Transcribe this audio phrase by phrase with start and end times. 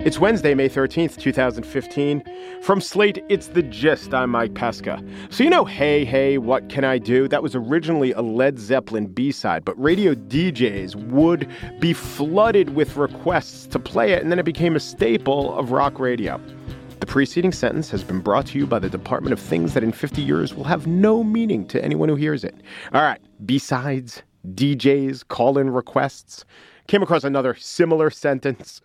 [0.00, 2.22] It's Wednesday, May 13th, 2015.
[2.62, 4.14] From Slate, it's The Gist.
[4.14, 5.02] I'm Mike Pesca.
[5.28, 7.26] So, you know, Hey, Hey, What Can I Do?
[7.26, 11.48] That was originally a Led Zeppelin B side, but radio DJs would
[11.80, 15.98] be flooded with requests to play it, and then it became a staple of rock
[15.98, 16.40] radio.
[17.00, 19.90] The preceding sentence has been brought to you by the Department of Things that in
[19.90, 22.54] 50 years will have no meaning to anyone who hears it.
[22.92, 24.22] All right, B sides,
[24.54, 26.44] DJs, call in requests.
[26.86, 28.80] Came across another similar sentence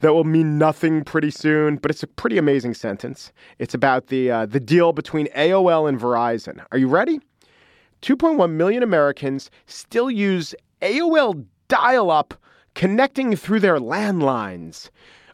[0.00, 3.32] that will mean nothing pretty soon, but it's a pretty amazing sentence.
[3.58, 6.64] It's about the uh, the deal between AOL and Verizon.
[6.72, 7.20] Are you ready?
[8.02, 12.34] 2.1 million Americans still use AOL dial-up
[12.74, 14.88] connecting through their landlines.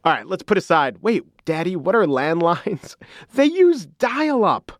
[0.05, 0.99] All right, let's put aside.
[1.01, 2.97] Wait, Daddy, what are landlines?
[3.35, 4.73] They use dial-up.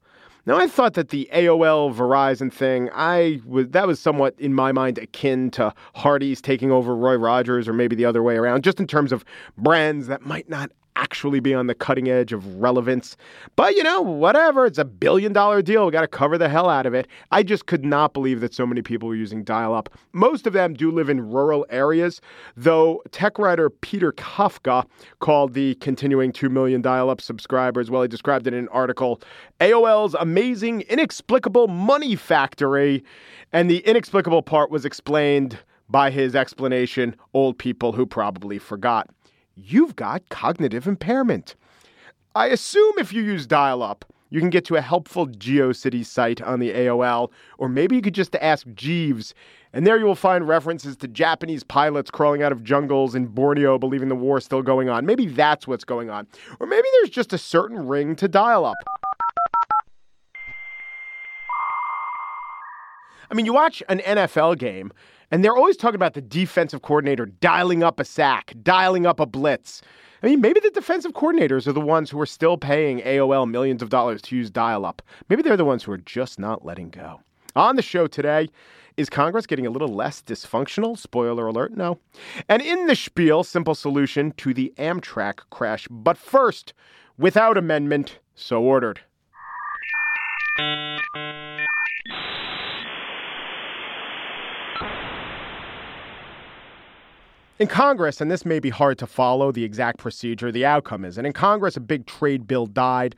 [0.47, 4.71] Now, I thought that the AOL Verizon thing, I was that was somewhat in my
[4.71, 8.79] mind akin to Hardee's taking over Roy Rogers, or maybe the other way around, just
[8.79, 9.25] in terms of
[9.59, 13.17] brands that might not actually be on the cutting edge of relevance.
[13.55, 14.67] But you know, whatever.
[14.67, 15.87] It's a billion dollar deal.
[15.87, 17.07] We got to cover the hell out of it.
[17.31, 19.89] I just could not believe that so many people were using dial up.
[20.13, 22.21] Most of them do live in rural areas,
[22.57, 24.85] though tech writer Peter Kafka
[25.21, 29.21] called the continuing 2 million dial up subscribers, well, he described it in an article
[29.61, 33.05] AOL's amazing, inexplicable money factory.
[33.53, 39.09] And the inexplicable part was explained by his explanation old people who probably forgot
[39.57, 41.55] you've got cognitive impairment.
[42.35, 46.43] I assume if you use dial up, you can get to a helpful GeoCities site
[46.43, 49.35] on the AOL, or maybe you could just ask Jeeves,
[49.73, 53.79] and there you will find references to Japanese pilots crawling out of jungles in Borneo
[53.79, 55.07] believing the war is still going on.
[55.07, 56.27] Maybe that's what's going on.
[56.61, 58.77] Or maybe there's just a certain ring to dial up.
[63.31, 64.93] I mean, you watch an NFL game,
[65.31, 69.27] and they're always talking about the defensive coordinator dialing up a sack, dialing up a
[69.27, 69.83] blitz.
[70.23, 73.83] I mean, maybe the defensive coordinators are the ones who are still paying AOL millions
[73.83, 75.03] of dollars to use dial up.
[75.29, 77.21] Maybe they're the ones who are just not letting go.
[77.55, 78.49] On the show today,
[78.97, 80.99] is Congress getting a little less dysfunctional?
[80.99, 81.99] Spoiler alert, no.
[82.49, 85.87] And in the spiel, simple solution to the Amtrak crash.
[85.91, 86.73] But first,
[87.19, 89.01] without amendment, so ordered.
[97.59, 101.17] In Congress, and this may be hard to follow the exact procedure, the outcome is,
[101.17, 103.15] and in Congress, a big trade bill died.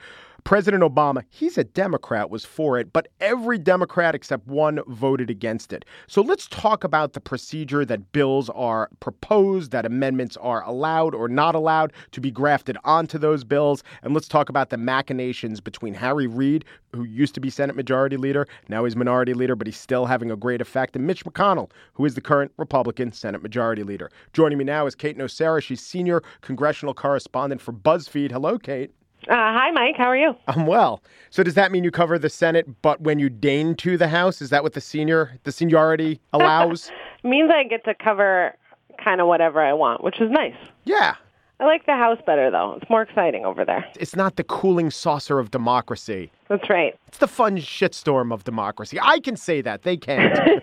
[0.48, 5.74] President Obama, he's a Democrat, was for it, but every Democrat except one voted against
[5.74, 5.84] it.
[6.06, 11.28] So let's talk about the procedure that bills are proposed, that amendments are allowed or
[11.28, 13.84] not allowed to be grafted onto those bills.
[14.02, 16.64] And let's talk about the machinations between Harry Reid,
[16.96, 20.30] who used to be Senate Majority Leader, now he's Minority Leader, but he's still having
[20.30, 24.10] a great effect, and Mitch McConnell, who is the current Republican Senate Majority Leader.
[24.32, 25.62] Joining me now is Kate Nocera.
[25.62, 28.32] She's senior congressional correspondent for BuzzFeed.
[28.32, 28.92] Hello, Kate.
[29.28, 29.96] Uh, hi, Mike.
[29.96, 30.34] How are you?
[30.46, 31.02] I'm well.
[31.30, 34.40] So does that mean you cover the Senate, but when you deign to the House,
[34.40, 36.90] is that what the senior, the seniority allows?
[37.22, 38.54] means I get to cover
[39.02, 40.54] kind of whatever I want, which is nice.
[40.84, 41.14] Yeah.
[41.60, 42.78] I like the House better, though.
[42.80, 43.84] It's more exciting over there.
[44.00, 46.30] It's not the cooling saucer of democracy.
[46.48, 46.98] That's right.
[47.08, 48.98] It's the fun shitstorm of democracy.
[49.02, 49.82] I can say that.
[49.82, 50.62] They can't.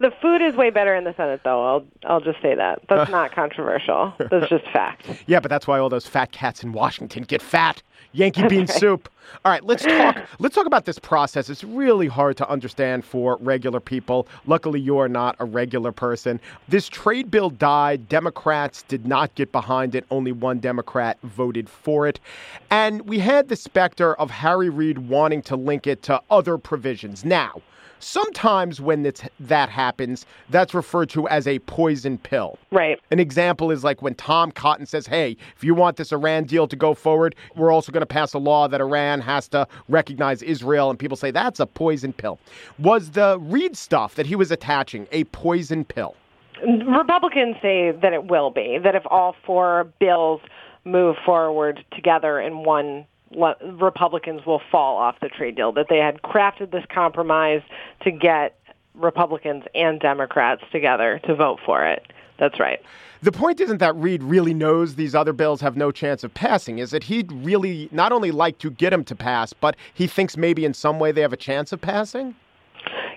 [0.00, 1.62] The food is way better in the Senate, though.
[1.62, 2.80] I'll I'll just say that.
[2.88, 3.12] That's uh.
[3.12, 4.14] not controversial.
[4.18, 5.06] That's just fact.
[5.26, 7.82] yeah, but that's why all those fat cats in Washington get fat.
[8.12, 9.08] Yankee bean soup.
[9.44, 10.16] All right, let's talk.
[10.40, 11.48] Let's talk about this process.
[11.48, 14.26] It's really hard to understand for regular people.
[14.46, 16.40] Luckily, you are not a regular person.
[16.68, 18.08] This trade bill died.
[18.08, 20.04] Democrats did not get behind it.
[20.10, 22.18] Only one Democrat voted for it,
[22.70, 27.24] and we had the specter of Harry Reid wanting to link it to other provisions.
[27.24, 27.62] Now,
[28.00, 32.58] Sometimes when it's, that happens, that's referred to as a poison pill.
[32.70, 32.98] Right.
[33.10, 36.66] An example is like when Tom Cotton says, hey, if you want this Iran deal
[36.66, 40.42] to go forward, we're also going to pass a law that Iran has to recognize
[40.42, 40.90] Israel.
[40.90, 42.38] And people say that's a poison pill.
[42.78, 46.16] Was the Reid stuff that he was attaching a poison pill?
[46.86, 50.40] Republicans say that it will be, that if all four bills
[50.84, 53.06] move forward together in one
[53.62, 57.62] Republicans will fall off the trade deal, that they had crafted this compromise
[58.02, 58.58] to get
[58.94, 62.12] Republicans and Democrats together to vote for it.
[62.40, 62.80] That's right.
[63.22, 66.78] The point isn't that Reid really knows these other bills have no chance of passing,
[66.78, 70.38] is that he'd really not only like to get them to pass, but he thinks
[70.38, 72.34] maybe in some way they have a chance of passing?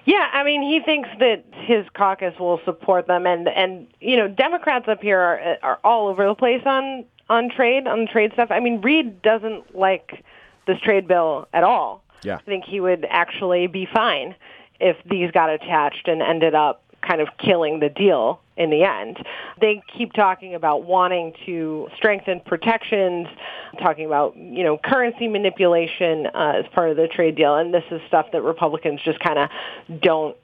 [0.03, 4.27] Yeah, I mean, he thinks that his caucus will support them, and and you know,
[4.27, 8.33] Democrats up here are, uh, are all over the place on on trade on trade
[8.33, 8.51] stuff.
[8.51, 10.21] I mean, Reid doesn't like
[10.67, 12.03] this trade bill at all.
[12.23, 14.35] Yeah, I think he would actually be fine
[14.81, 19.17] if these got attached and ended up kind of killing the deal in the end.
[19.59, 23.27] They keep talking about wanting to strengthen protections,
[23.79, 27.55] talking about, you know, currency manipulation uh, as part of the trade deal.
[27.55, 30.38] And this is stuff that Republicans just kind of don't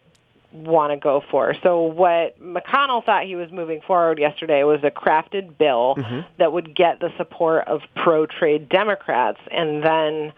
[0.52, 1.54] want to go for.
[1.62, 6.22] So what McConnell thought he was moving forward yesterday was a crafted bill mm-hmm.
[6.40, 10.34] that would get the support of pro-trade Democrats and then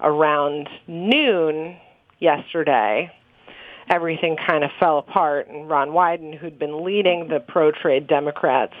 [0.00, 1.76] around noon
[2.18, 3.12] yesterday
[3.92, 5.48] everything kind of fell apart.
[5.48, 8.74] And Ron Wyden, who'd been leading the pro-trade Democrats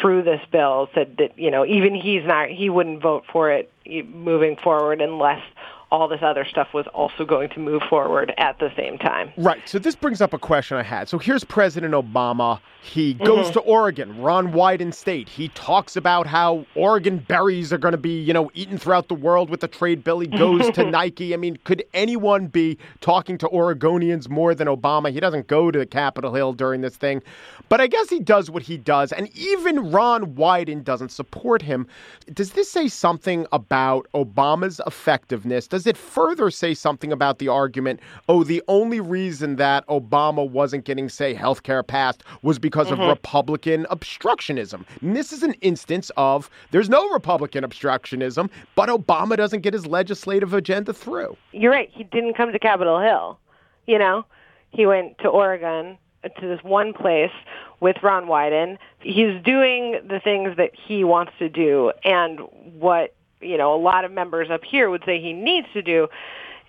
[0.00, 3.72] through this bill, said that you know even he's not he wouldn't vote for it
[4.14, 5.42] moving forward unless
[5.90, 9.32] all this other stuff was also going to move forward at the same time.
[9.36, 9.68] Right.
[9.68, 11.08] So this brings up a question I had.
[11.08, 12.60] So here's President Obama.
[12.82, 13.52] He goes mm-hmm.
[13.54, 15.28] to Oregon, Ron Wyden State.
[15.28, 19.14] He talks about how Oregon berries are going to be, you know, eaten throughout the
[19.14, 20.20] world with the trade bill.
[20.20, 21.34] He goes to Nike.
[21.34, 25.12] I mean, could anyone be talking to Oregonians more than Obama?
[25.12, 27.22] He doesn't go to Capitol Hill during this thing.
[27.68, 29.12] But I guess he does what he does.
[29.12, 31.86] And even Ron Wyden doesn't support him.
[32.32, 35.68] Does this say something about Obama's effectiveness?
[35.68, 38.00] Does does it further say something about the argument?
[38.28, 43.00] Oh, the only reason that Obama wasn't getting, say, health care passed was because mm-hmm.
[43.00, 44.84] of Republican obstructionism.
[45.00, 49.86] And this is an instance of there's no Republican obstructionism, but Obama doesn't get his
[49.86, 51.34] legislative agenda through.
[51.52, 51.88] You're right.
[51.90, 53.38] He didn't come to Capitol Hill.
[53.86, 54.26] You know,
[54.72, 57.32] he went to Oregon to this one place
[57.80, 58.76] with Ron Wyden.
[58.98, 62.40] He's doing the things that he wants to do and
[62.78, 66.08] what you know, a lot of members up here would say he needs to do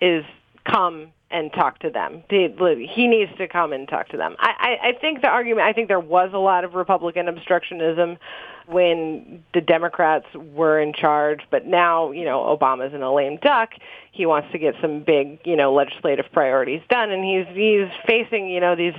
[0.00, 0.24] is
[0.64, 2.22] come and talk to them.
[2.28, 4.36] He needs to come and talk to them.
[4.38, 8.18] I, I, I think the argument, I think there was a lot of Republican obstructionism
[8.66, 13.70] when the Democrats were in charge, but now, you know, Obama's in a lame duck.
[14.12, 18.48] He wants to get some big, you know, legislative priorities done, and he's he's facing,
[18.48, 18.94] you know, these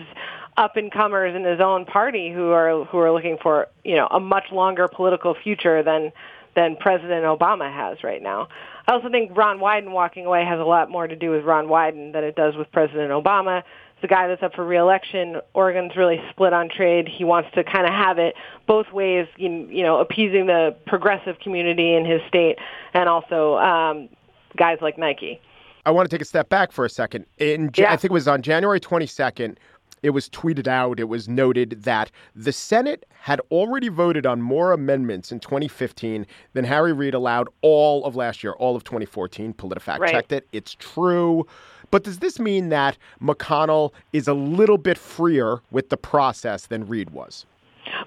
[0.58, 4.08] up and comers in his own party who are who are looking for, you know,
[4.08, 6.12] a much longer political future than
[6.56, 8.48] than President Obama has right now.
[8.88, 11.68] I also think Ron Wyden walking away has a lot more to do with Ron
[11.68, 13.64] Wyden than it does with President Obama.
[14.02, 17.08] The guy that's up for reelection, Oregon's really split on trade.
[17.08, 18.36] He wants to kind of have it
[18.68, 22.58] both ways, you know, appeasing the progressive community in his state
[22.94, 24.10] and also um,
[24.58, 25.40] guys like Nike.
[25.86, 27.26] I want to take a step back for a second.
[27.38, 27.92] In, yeah.
[27.92, 29.58] I think it was on January 22nd,
[30.04, 34.74] it was tweeted out, it was noted that the Senate had already voted on more
[34.74, 39.54] amendments in 2015 than Harry Reid allowed all of last year, all of 2014.
[39.54, 40.12] PolitiFact right.
[40.12, 40.48] checked it.
[40.52, 41.48] It's true.
[41.90, 46.88] But does this mean that McConnell is a little bit freer with the process than
[46.88, 47.46] Reid was?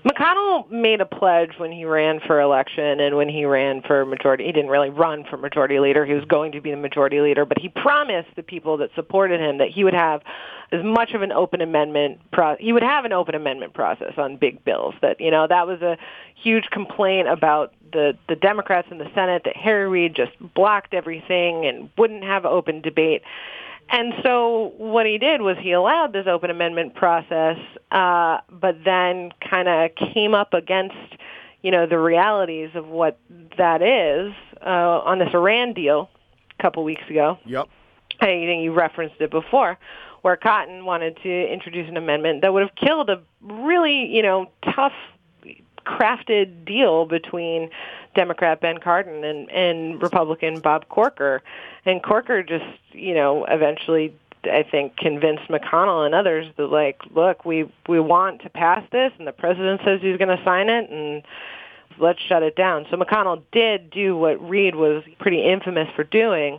[0.04, 4.44] McConnell made a pledge when he ran for election and when he ran for majority.
[4.44, 6.04] He didn't really run for majority leader.
[6.04, 9.40] He was going to be the majority leader, but he promised the people that supported
[9.40, 10.22] him that he would have
[10.72, 14.36] as much of an open amendment pro- he would have an open amendment process on
[14.36, 15.96] big bills that you know that was a
[16.34, 21.66] huge complaint about the the Democrats in the Senate that Harry Reid just blocked everything
[21.66, 23.22] and wouldn't have open debate
[23.90, 27.56] and so what he did was he allowed this open amendment process,
[27.90, 30.96] uh, but then kind of came up against,
[31.62, 33.18] you know, the realities of what
[33.58, 36.10] that is uh, on this Iran deal
[36.58, 37.38] a couple weeks ago.
[37.46, 37.66] Yep.
[38.20, 39.78] I think you referenced it before,
[40.22, 44.50] where Cotton wanted to introduce an amendment that would have killed a really, you know,
[44.64, 44.94] tough
[45.86, 47.70] crafted deal between
[48.14, 51.42] Democrat Ben Cardin and, and Republican Bob Corker.
[51.84, 54.14] And Corker just, you know, eventually
[54.44, 59.12] I think convinced McConnell and others that like, look, we we want to pass this
[59.18, 61.22] and the president says he's going to sign it and
[61.98, 62.86] let's shut it down.
[62.90, 66.58] So McConnell did do what Reid was pretty infamous for doing,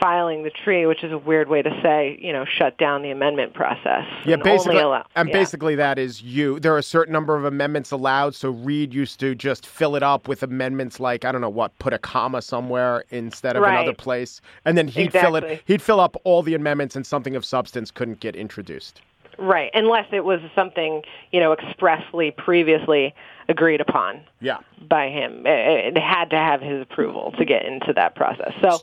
[0.00, 3.10] filing the tree, which is a weird way to say, you know, shut down the
[3.10, 4.04] amendment process.
[4.24, 5.32] Yeah, and basically, allow, and yeah.
[5.32, 6.58] basically that is you.
[6.58, 8.34] There are a certain number of amendments allowed.
[8.34, 11.78] So Reid used to just fill it up with amendments like I don't know what,
[11.78, 15.62] put a comma somewhere instead of another place, and then he'd fill it.
[15.66, 19.02] He'd fill up all the amendments, and something of substance couldn't get introduced.
[19.38, 21.02] Right, unless it was something,
[21.32, 23.14] you know, expressly previously
[23.48, 24.58] agreed upon Yeah.
[24.86, 25.46] by him.
[25.46, 28.52] It, it had to have his approval to get into that process.
[28.60, 28.80] So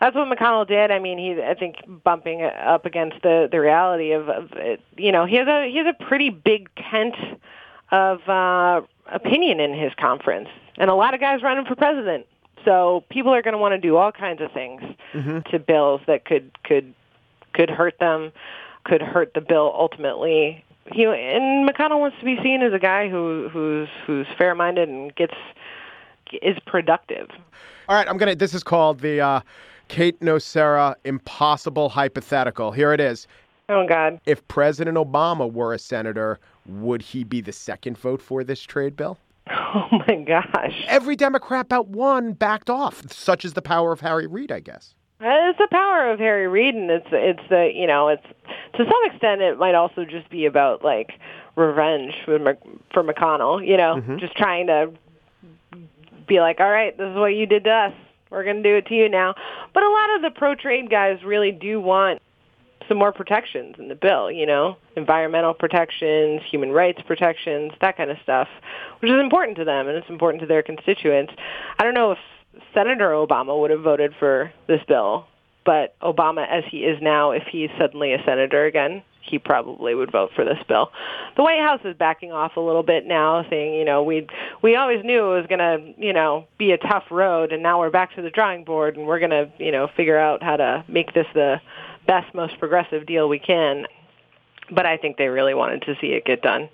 [0.00, 0.90] that's what McConnell did.
[0.90, 5.12] I mean, he I think bumping up against the the reality of, of it, you
[5.12, 7.14] know, he has a he has a pretty big tent
[7.90, 10.48] of uh opinion in his conference.
[10.78, 12.26] And a lot of guys running for president.
[12.64, 14.82] So people are going to want to do all kinds of things
[15.50, 16.92] to bills that could could
[17.52, 18.32] could hurt them,
[18.84, 20.64] could hurt the bill ultimately.
[20.92, 25.14] He and McConnell wants to be seen as a guy who who's who's fair-minded and
[25.14, 25.34] gets
[26.42, 27.28] is productive.
[27.88, 28.34] All right, I'm gonna.
[28.34, 29.40] This is called the uh,
[29.88, 32.72] Kate Nocera Impossible Hypothetical.
[32.72, 33.26] Here it is.
[33.68, 34.20] Oh God.
[34.26, 38.96] If President Obama were a senator, would he be the second vote for this trade
[38.96, 39.18] bill?
[39.74, 40.84] Oh my gosh.
[40.88, 43.02] Every Democrat but one backed off.
[43.12, 44.94] Such is the power of Harry Reid, I guess.
[45.20, 48.26] It's the power of Harry Reid, and it's it's the you know it's
[48.74, 51.12] to some extent it might also just be about like
[51.56, 52.38] revenge for
[52.92, 53.66] for McConnell.
[53.66, 54.18] You know, mm-hmm.
[54.18, 54.92] just trying to
[56.26, 57.92] be like, all right, this is what you did to us.
[58.30, 59.34] We're going to do it to you now.
[59.72, 62.20] But a lot of the pro trade guys really do want
[62.88, 68.10] some more protections in the bill, you know, environmental protections, human rights protections, that kind
[68.10, 68.48] of stuff,
[69.00, 71.32] which is important to them and it's important to their constituents.
[71.78, 72.18] I don't know if
[72.74, 75.26] Senator Obama would have voted for this bill,
[75.64, 80.10] but Obama, as he is now, if he's suddenly a senator again, he probably would
[80.10, 80.90] vote for this bill.
[81.36, 84.26] The White House is backing off a little bit now, saying, you know, we
[84.62, 87.78] we always knew it was going to, you know, be a tough road, and now
[87.80, 90.56] we're back to the drawing board, and we're going to, you know, figure out how
[90.56, 91.60] to make this the
[92.06, 93.86] best, most progressive deal we can.
[94.70, 96.68] But I think they really wanted to see it get done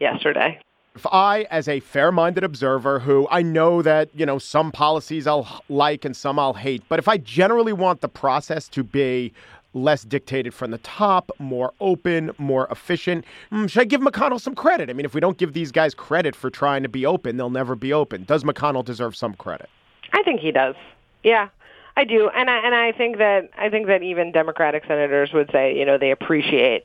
[0.00, 0.60] yesterday.
[0.94, 5.26] If I, as a fair minded observer who I know that, you know, some policies
[5.26, 9.32] I'll like and some I'll hate, but if I generally want the process to be
[9.74, 14.54] less dictated from the top, more open, more efficient, mm, should I give McConnell some
[14.54, 14.90] credit?
[14.90, 17.50] I mean, if we don't give these guys credit for trying to be open, they'll
[17.50, 18.24] never be open.
[18.24, 19.68] Does McConnell deserve some credit?
[20.12, 20.74] I think he does.
[21.22, 21.48] Yeah,
[21.96, 25.50] I do, and I and I think that I think that even Democratic senators would
[25.52, 26.84] say, you know, they appreciate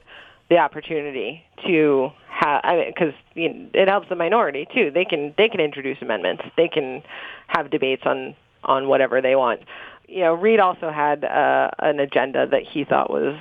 [0.50, 2.62] the opportunity to have.
[2.63, 4.91] I mean, because you know, it helps the minority too.
[4.91, 6.44] They can they can introduce amendments.
[6.56, 7.03] They can
[7.48, 9.62] have debates on on whatever they want.
[10.08, 13.38] You know, Reid also had uh, an agenda that he thought was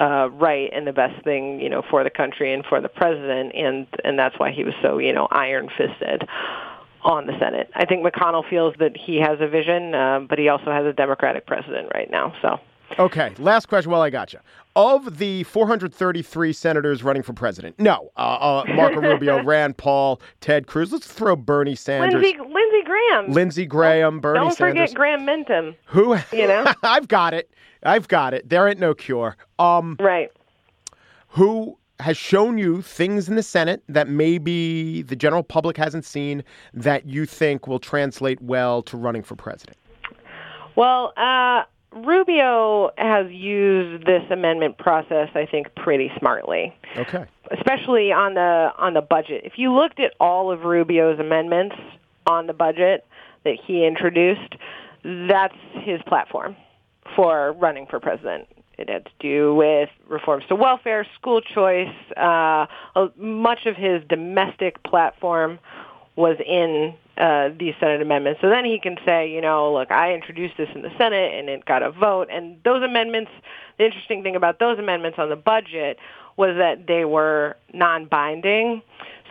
[0.00, 3.54] uh, right and the best thing, you know, for the country and for the president,
[3.54, 6.26] and and that's why he was so, you know, iron fisted
[7.02, 7.70] on the Senate.
[7.74, 10.92] I think McConnell feels that he has a vision, um, but he also has a
[10.92, 12.32] Democratic president right now.
[12.42, 12.58] So
[12.98, 13.90] Okay, last question.
[13.90, 14.38] Well, I got you.
[14.76, 20.66] Of the 433 senators running for president, no, uh, uh, Marco Rubio, Rand Paul, Ted
[20.66, 20.92] Cruz.
[20.92, 23.30] Let's throw Bernie Sanders, Lindsey Lindsey Graham.
[23.32, 24.90] Lindsey Graham, Bernie Don't Sanders.
[24.90, 25.74] forget Graham Minton.
[25.86, 26.16] Who?
[26.32, 26.72] You know?
[26.82, 27.50] I've got it.
[27.84, 28.48] I've got it.
[28.48, 29.36] There ain't no cure.
[29.60, 30.32] Um, Right.
[31.28, 36.42] who has shown you things in the Senate that maybe the general public hasn't seen
[36.72, 39.76] that you think will translate well to running for president?
[40.76, 46.72] Well, uh, Rubio has used this amendment process, I think, pretty smartly.
[46.96, 47.24] Okay.
[47.50, 49.40] especially on the on the budget.
[49.44, 51.76] If you looked at all of Rubio's amendments
[52.28, 53.06] on the budget
[53.44, 54.54] that he introduced,
[55.28, 56.56] that's his platform
[57.16, 58.46] for running for president.
[58.78, 61.94] It had to do with reforms to welfare, school choice.
[62.16, 62.66] Uh,
[63.16, 65.58] much of his domestic platform
[66.14, 68.40] was in uh, these Senate amendments.
[68.40, 71.48] So then he can say, you know, look, I introduced this in the Senate and
[71.48, 72.28] it got a vote.
[72.30, 73.30] And those amendments,
[73.78, 75.98] the interesting thing about those amendments on the budget
[76.36, 78.82] was that they were non-binding.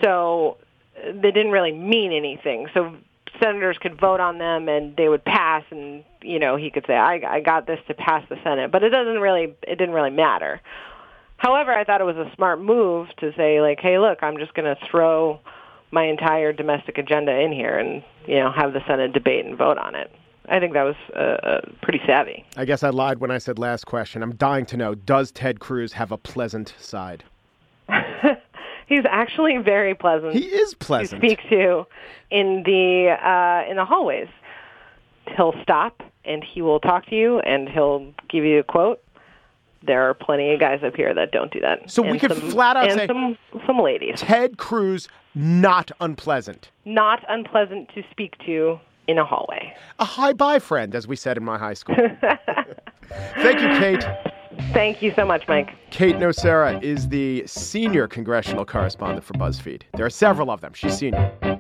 [0.03, 0.57] So
[1.05, 2.67] they didn't really mean anything.
[2.73, 2.95] So
[3.39, 6.95] senators could vote on them and they would pass and you know he could say
[6.95, 10.09] I I got this to pass the Senate but it doesn't really it didn't really
[10.09, 10.61] matter
[11.37, 14.53] however I thought it was a smart move to say like hey look I'm just
[14.53, 15.39] going to throw
[15.91, 19.77] my entire domestic agenda in here and you know have the Senate debate and vote
[19.77, 20.11] on it
[20.49, 23.59] I think that was uh, uh, pretty savvy I guess I lied when I said
[23.59, 24.23] last question.
[24.23, 27.23] I'm dying to know does Ted Cruz have a pleasant side?
[28.87, 31.21] he's actually very pleasant He is to pleasant.
[31.21, 31.85] speak to
[32.31, 34.27] in the uh, in the hallways.
[35.35, 39.01] He'll stop and he will talk to you and he'll give you a quote.
[39.83, 41.89] There are plenty of guys up here that don't do that.
[41.91, 45.91] So we And could some- flat out and say- some some ladies Ted Cruz, not
[46.01, 46.71] unpleasant.
[46.85, 49.73] not unpleasant to speak to in a hallway.
[49.99, 51.95] A high bye friend, as we said in my high school.
[53.35, 54.05] Thank you, Kate.
[54.73, 55.71] Thank you so much, Mike.
[55.89, 59.83] Kate Nocera is the senior congressional correspondent for BuzzFeed.
[59.93, 60.73] There are several of them.
[60.73, 61.56] She's senior.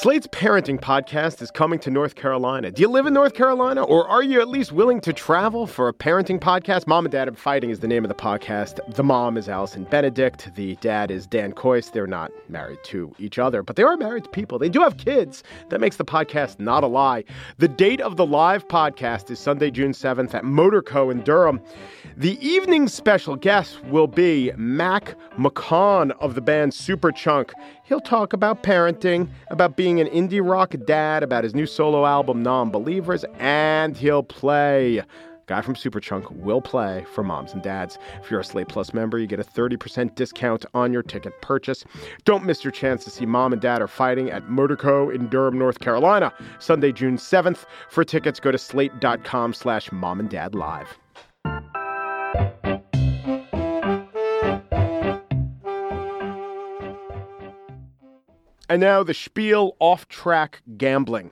[0.00, 2.70] Slate's parenting podcast is coming to North Carolina.
[2.70, 5.88] Do you live in North Carolina or are you at least willing to travel for
[5.88, 6.86] a parenting podcast?
[6.86, 8.78] Mom and Dad Are Fighting is the name of the podcast.
[8.94, 10.54] The mom is Allison Benedikt.
[10.54, 11.90] The dad is Dan Kois.
[11.90, 14.56] They're not married to each other, but they are married to people.
[14.56, 15.42] They do have kids.
[15.70, 17.24] That makes the podcast not a lie.
[17.56, 21.60] The date of the live podcast is Sunday, June 7th at Motorco in Durham.
[22.16, 27.50] The evening special guest will be Mac McCaughan of the band Superchunk.
[27.88, 32.42] He'll talk about parenting, about being an indie rock dad, about his new solo album,
[32.42, 35.02] Non Believers, and he'll play.
[35.46, 37.96] Guy from Superchunk will play for moms and dads.
[38.22, 41.86] If you're a Slate Plus member, you get a 30% discount on your ticket purchase.
[42.26, 45.58] Don't miss your chance to see mom and dad are fighting at Motorco in Durham,
[45.58, 47.64] North Carolina, Sunday, June 7th.
[47.88, 50.98] For tickets, go to slate.com slash mom and dad live.
[58.68, 61.30] And now the spiel off track gambling.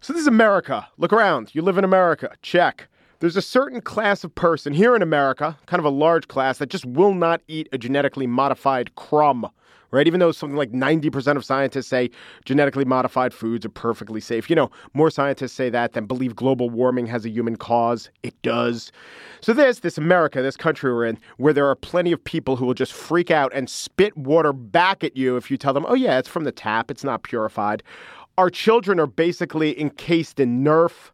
[0.00, 0.88] So this is America.
[0.98, 1.52] Look around.
[1.52, 2.32] You live in America.
[2.42, 2.88] Check.
[3.18, 6.70] There's a certain class of person here in America, kind of a large class, that
[6.70, 9.50] just will not eat a genetically modified crumb,
[9.90, 10.06] right?
[10.06, 12.10] Even though something like 90% of scientists say
[12.44, 14.48] genetically modified foods are perfectly safe.
[14.48, 18.10] You know, more scientists say that than believe global warming has a human cause.
[18.22, 18.92] It does.
[19.40, 22.66] So there's this America, this country we're in, where there are plenty of people who
[22.66, 25.94] will just freak out and spit water back at you if you tell them, oh,
[25.94, 27.82] yeah, it's from the tap, it's not purified.
[28.38, 31.10] Our children are basically encased in Nerf.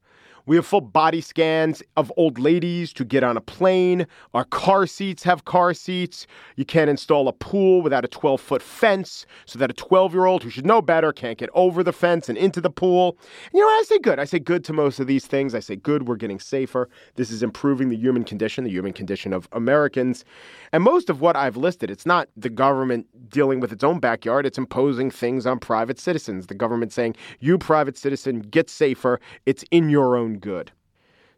[0.47, 4.07] We have full body scans of old ladies to get on a plane.
[4.33, 6.27] Our car seats have car seats.
[6.55, 10.27] You can't install a pool without a 12 foot fence so that a 12 year
[10.27, 13.19] old who should know better can't get over the fence and into the pool.
[13.47, 13.67] And you know?
[13.67, 14.19] I say good.
[14.19, 15.55] I say good to most of these things.
[15.55, 16.07] I say good.
[16.07, 16.89] We're getting safer.
[17.17, 20.25] This is improving the human condition, the human condition of Americans.
[20.73, 24.47] And most of what I've listed, it's not the government dealing with its own backyard.
[24.47, 26.47] It's imposing things on private citizens.
[26.47, 29.21] The government saying, you private citizen, get safer.
[29.45, 30.73] It's in your own good.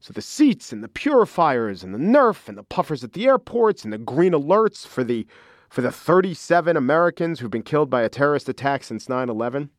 [0.00, 3.84] So the seats and the purifiers and the Nerf and the puffers at the airports
[3.84, 5.26] and the green alerts for the
[5.68, 9.70] for the 37 Americans who've been killed by a terrorist attack since 9/11.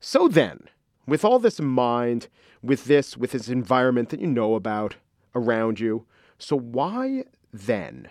[0.00, 0.68] So then,
[1.06, 2.28] with all this in mind,
[2.60, 4.96] with this with this environment that you know about
[5.34, 6.06] around you,
[6.38, 8.10] so why then?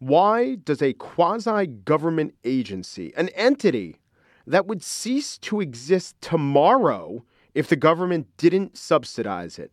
[0.00, 4.00] Why does a quasi government agency, an entity
[4.46, 7.24] that would cease to exist tomorrow
[7.54, 9.70] if the government didn't subsidize it,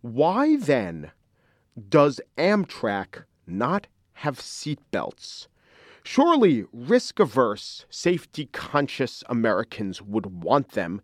[0.00, 1.10] why then
[1.88, 5.48] does Amtrak not have seatbelts?
[6.04, 11.02] Surely risk averse, safety conscious Americans would want them,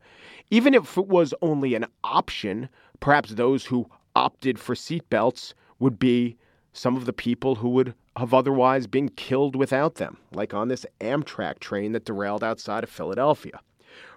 [0.50, 2.68] even if it was only an option.
[3.00, 6.36] Perhaps those who opted for seatbelts would be
[6.72, 10.86] some of the people who would have otherwise been killed without them, like on this
[11.00, 13.60] Amtrak train that derailed outside of Philadelphia.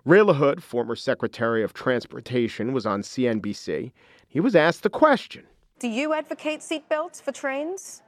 [0.06, 3.92] Ray LaHood, former Secretary of Transportation, was on CNBC.
[4.28, 5.46] He was asked the question
[5.80, 8.02] Do you advocate seatbelts for trains?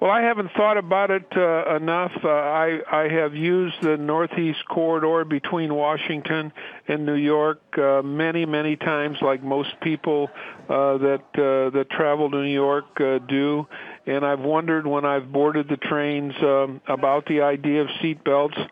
[0.00, 2.12] Well, I haven't thought about it uh, enough.
[2.22, 6.52] Uh, I I have used the Northeast corridor between Washington
[6.86, 10.30] and New York uh, many many times, like most people
[10.68, 13.66] uh, that uh, that travel to New York uh, do.
[14.06, 18.68] And I've wondered when I've boarded the trains um, about the idea of seatbelts.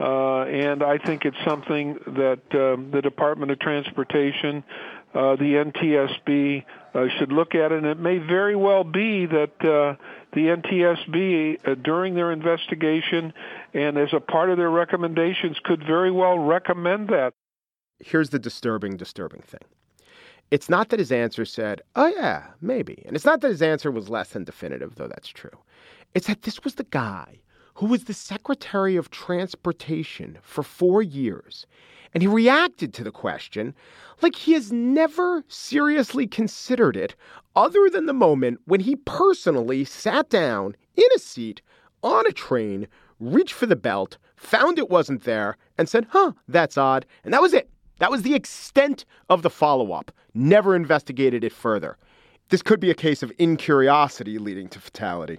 [0.00, 6.64] Uh, and I think it's something that um, the Department of Transportation, uh, the NTSB,
[6.94, 7.72] uh, should look at.
[7.72, 9.96] And it may very well be that uh,
[10.32, 13.32] the NTSB, uh, during their investigation
[13.74, 17.34] and as a part of their recommendations, could very well recommend that.
[18.00, 19.60] Here's the disturbing, disturbing thing.
[20.50, 23.02] It's not that his answer said, oh, yeah, maybe.
[23.06, 25.50] And it's not that his answer was less than definitive, though that's true.
[26.14, 27.40] It's that this was the guy
[27.78, 31.64] who was the Secretary of Transportation for four years.
[32.12, 33.72] And he reacted to the question
[34.20, 37.14] like he has never seriously considered it,
[37.54, 41.62] other than the moment when he personally sat down in a seat
[42.02, 42.88] on a train,
[43.20, 47.06] reached for the belt, found it wasn't there, and said, huh, that's odd.
[47.22, 47.70] And that was it.
[48.00, 50.10] That was the extent of the follow up.
[50.34, 51.96] Never investigated it further.
[52.48, 55.38] This could be a case of incuriosity leading to fatality.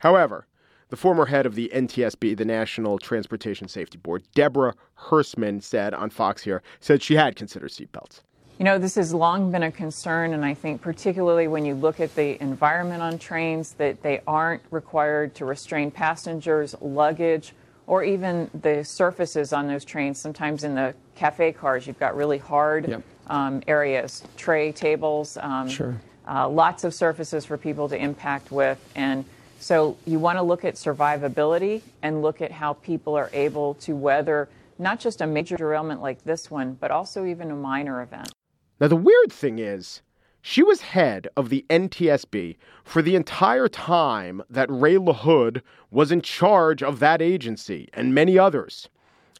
[0.00, 0.46] However,
[0.88, 6.10] the former head of the NTSB, the National Transportation Safety Board, Deborah Hersman, said on
[6.10, 8.20] Fox here, said she had considered seatbelts.
[8.58, 12.00] You know, this has long been a concern, and I think particularly when you look
[12.00, 17.52] at the environment on trains, that they aren't required to restrain passengers' luggage
[17.86, 20.18] or even the surfaces on those trains.
[20.18, 23.02] Sometimes in the cafe cars, you've got really hard Yep.
[23.28, 25.94] um, areas, tray tables, um, Sure.
[26.26, 28.78] uh, lots of surfaces for people to impact with.
[28.96, 29.24] And
[29.58, 33.96] so you want to look at survivability and look at how people are able to
[33.96, 38.32] weather not just a major derailment like this one, but also even a minor event.
[38.80, 40.02] Now, the weird thing is,
[40.40, 46.22] she was head of the NTSB for the entire time that Ray LaHood was in
[46.22, 48.88] charge of that agency and many others.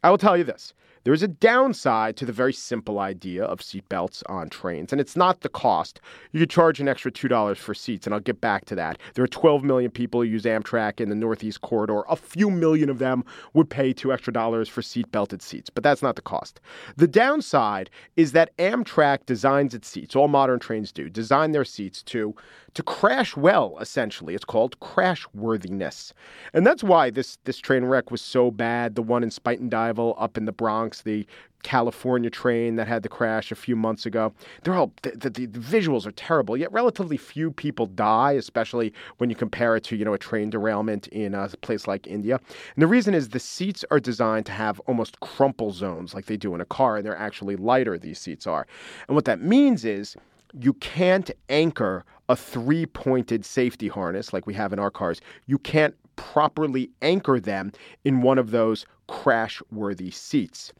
[0.03, 3.59] I will tell you this there is a downside to the very simple idea of
[3.59, 5.99] seatbelts on trains, and it's not the cost.
[6.31, 8.99] You could charge an extra $2 for seats, and I'll get back to that.
[9.13, 12.03] There are 12 million people who use Amtrak in the Northeast Corridor.
[12.09, 15.83] A few million of them would pay two extra dollars for seat belted seats, but
[15.83, 16.59] that's not the cost.
[16.97, 22.03] The downside is that Amtrak designs its seats, all modern trains do, design their seats
[22.03, 22.35] to,
[22.73, 24.35] to crash well, essentially.
[24.35, 26.13] It's called crash worthiness.
[26.53, 28.95] And that's why this, this train wreck was so bad.
[28.95, 31.25] The one in Spuyten Duyvil up in the Bronx, the
[31.63, 34.33] California train that had the crash a few months ago.
[34.63, 36.55] They're all the, the, the visuals are terrible.
[36.55, 40.49] Yet relatively few people die, especially when you compare it to you know a train
[40.49, 42.39] derailment in a place like India.
[42.75, 46.37] And the reason is the seats are designed to have almost crumple zones like they
[46.37, 47.97] do in a car, and they're actually lighter.
[47.97, 48.65] These seats are,
[49.07, 50.15] and what that means is
[50.53, 55.21] you can't anchor a three pointed safety harness like we have in our cars.
[55.47, 57.71] You can't properly anchor them
[58.03, 60.73] in one of those crash worthy seats.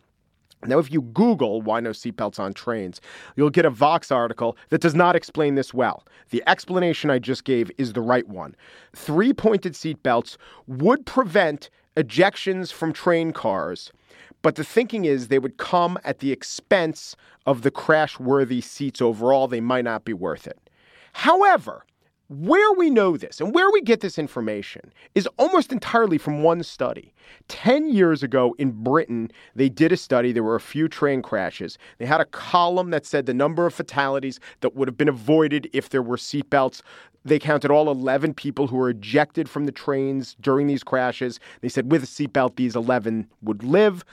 [0.65, 2.99] Now, if you Google why no seatbelts on trains,
[3.37, 6.05] you'll get a Vox article that does not explain this well.
[6.31, 8.55] The explanation I just gave is the right one.
[8.93, 10.35] Three pointed seatbelts
[10.67, 13.93] would prevent ejections from train cars,
[14.41, 19.01] but the thinking is they would come at the expense of the crash worthy seats
[19.01, 19.47] overall.
[19.47, 20.69] They might not be worth it.
[21.13, 21.83] However,
[22.29, 26.61] where we know this and where we get this information is almost entirely from one
[26.61, 27.11] study.
[27.47, 30.31] 10 years ago in Britain, they did a study.
[30.31, 31.79] There were a few train crashes.
[31.97, 35.69] They had a column that said the number of fatalities that would have been avoided
[35.73, 36.83] if there were seatbelts.
[37.25, 41.39] They counted all 11 people who were ejected from the trains during these crashes.
[41.61, 44.05] They said with a seatbelt, these 11 would live.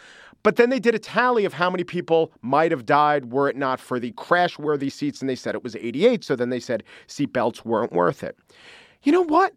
[0.42, 3.56] But then they did a tally of how many people might have died were it
[3.56, 6.22] not for the crash worthy seats, and they said it was 88.
[6.22, 8.38] So then they said seatbelts weren't worth it.
[9.02, 9.54] You know what?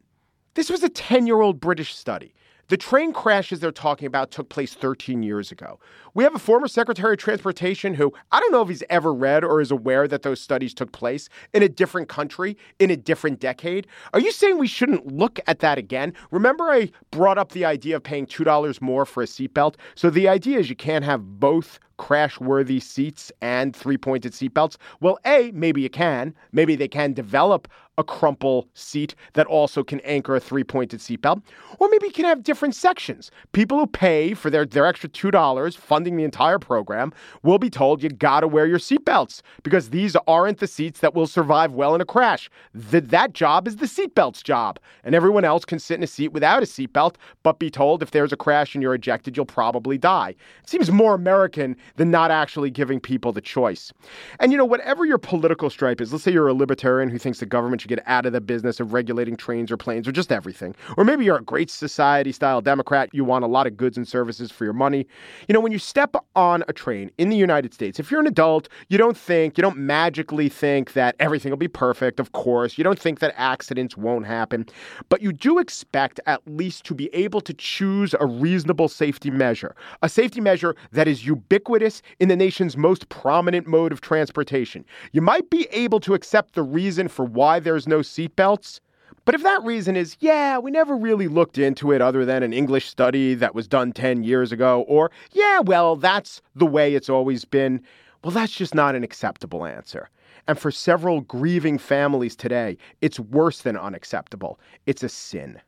[0.55, 2.33] This was a 10 year old British study.
[2.69, 5.79] The train crashes they're talking about took place 13 years ago.
[6.13, 9.43] We have a former Secretary of Transportation who I don't know if he's ever read
[9.43, 13.39] or is aware that those studies took place in a different country in a different
[13.39, 13.88] decade.
[14.13, 16.13] Are you saying we shouldn't look at that again?
[16.29, 19.73] Remember, I brought up the idea of paying $2 more for a seatbelt?
[19.95, 24.77] So the idea is you can't have both crash worthy seats and three pointed seatbelts?
[25.01, 26.33] Well, A, maybe you can.
[26.51, 27.67] Maybe they can develop
[27.99, 31.43] a crumple seat that also can anchor a three pointed seatbelt.
[31.79, 33.29] Or maybe you can have different sections.
[33.51, 37.12] People who pay for their, their extra $2 funding the entire program
[37.43, 41.13] will be told you got to wear your seatbelts because these aren't the seats that
[41.13, 42.49] will survive well in a crash.
[42.89, 44.79] Th- that job is the seatbelt's job.
[45.03, 48.12] And everyone else can sit in a seat without a seatbelt, but be told if
[48.12, 50.35] there's a crash and you're ejected, you'll probably die.
[50.63, 53.91] It seems more American than not actually giving people the choice.
[54.39, 57.39] And you know, whatever your political stripe is, let's say you're a libertarian who thinks
[57.39, 60.32] the government should get out of the business of regulating trains or planes or just
[60.32, 60.75] everything.
[60.97, 64.08] Or maybe you're a great society style Democrat, you want a lot of goods and
[64.08, 65.08] services for your money.
[65.47, 68.28] You know, when you step on a train in the United States, if you're an
[68.28, 72.78] adult, you don't think, you don't magically think that everything will be perfect, of course.
[72.78, 74.65] You don't think that accidents won't happen,
[75.10, 79.75] but you do expect at least to be able to choose a reasonable safety measure,
[80.02, 81.78] a safety measure that is ubiquitous
[82.19, 84.85] in the nation's most prominent mode of transportation.
[85.11, 88.79] You might be able to accept the reason for why there's no seatbelts.
[89.25, 92.53] But if that reason is, yeah, we never really looked into it other than an
[92.53, 97.09] English study that was done 10 years ago, or, yeah, well, that's the way it's
[97.09, 97.83] always been,
[98.23, 100.09] well, that's just not an acceptable answer.
[100.47, 104.59] And for several grieving families today, it's worse than unacceptable.
[104.87, 105.61] It's a sin.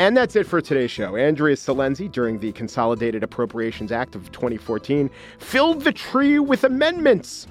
[0.00, 1.14] And that's it for today's show.
[1.14, 7.46] Andrea Silenzi, during the Consolidated Appropriations Act of 2014, filled the tree with amendments.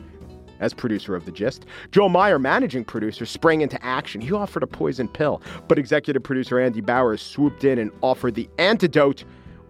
[0.60, 4.20] As producer of The Gist, Joel Meyer, managing producer, sprang into action.
[4.20, 8.50] He offered a poison pill, but executive producer Andy Bowers swooped in and offered the
[8.58, 9.26] antidote.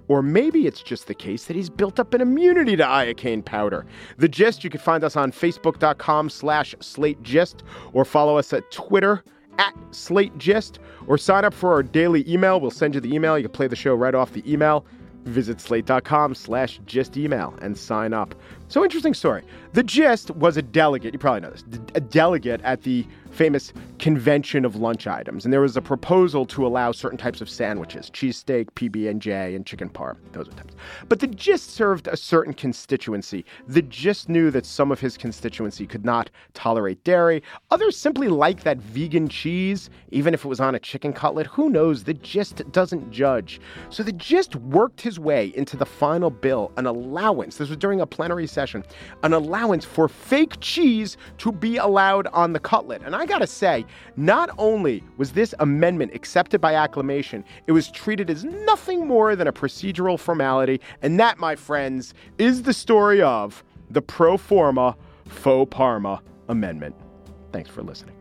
[0.07, 3.85] Or maybe it's just the case that he's built up an immunity to iocane powder.
[4.19, 7.61] The Gist, you can find us on facebook.com slash slate gist
[7.91, 9.21] or follow us at Twitter
[9.59, 12.59] at Slate Gist or sign up for our daily email.
[12.59, 13.37] We'll send you the email.
[13.37, 14.85] You can play the show right off the email.
[15.25, 18.33] Visit slate.com slash gist email and sign up.
[18.69, 19.43] So interesting story.
[19.73, 21.63] The gist was a delegate, you probably know this,
[21.95, 26.65] a delegate at the famous convention of lunch items, and there was a proposal to
[26.65, 30.17] allow certain types of sandwiches: cheesesteak, PB and J, and chicken parm.
[30.33, 30.75] Those are types.
[31.07, 33.45] But the gist served a certain constituency.
[33.67, 37.43] The gist knew that some of his constituency could not tolerate dairy.
[37.71, 41.47] Others simply like that vegan cheese, even if it was on a chicken cutlet.
[41.47, 42.03] Who knows?
[42.03, 43.59] The gist doesn't judge.
[43.89, 47.57] So the gist worked his way into the final bill, an allowance.
[47.57, 48.58] This was during a plenary session,
[49.23, 53.01] an allowance for fake cheese to be allowed on the cutlet.
[53.03, 53.85] And I gotta say,
[54.17, 59.47] not only was this amendment accepted by acclamation, it was treated as nothing more than
[59.47, 60.81] a procedural formality.
[61.01, 64.95] And that, my friends, is the story of the pro forma
[65.27, 66.95] faux parma amendment.
[67.51, 68.18] Thanks for listening.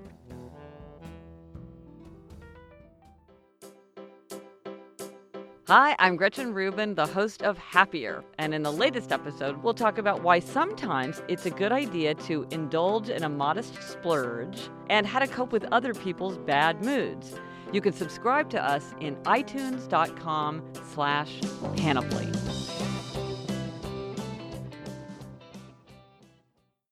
[5.69, 8.25] Hi, I'm Gretchen Rubin, the host of Happier.
[8.39, 12.47] And in the latest episode, we'll talk about why sometimes it's a good idea to
[12.51, 17.35] indulge in a modest splurge and how to cope with other people's bad moods.
[17.71, 20.63] You can subscribe to us in itunes.com
[20.95, 21.39] slash
[21.77, 22.98] panoply.